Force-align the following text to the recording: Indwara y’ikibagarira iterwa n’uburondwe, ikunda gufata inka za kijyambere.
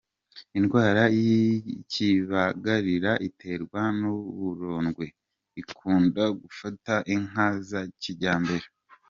Indwara 0.57 1.03
y’ikibagarira 1.19 3.11
iterwa 3.27 3.81
n’uburondwe, 3.99 5.05
ikunda 5.61 6.23
gufata 6.41 6.93
inka 7.13 7.47
za 7.69 7.81
kijyambere. 8.01 8.65